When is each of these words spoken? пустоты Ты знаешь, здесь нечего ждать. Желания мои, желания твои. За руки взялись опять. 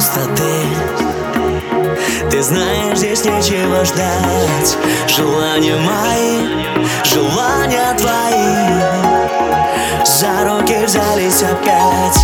пустоты 0.00 0.64
Ты 2.30 2.42
знаешь, 2.42 2.96
здесь 2.96 3.22
нечего 3.24 3.84
ждать. 3.84 4.78
Желания 5.08 5.76
мои, 5.76 6.64
желания 7.04 7.94
твои. 7.98 8.80
За 10.06 10.48
руки 10.48 10.86
взялись 10.86 11.42
опять. 11.42 12.19